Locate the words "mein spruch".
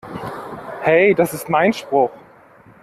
1.47-2.09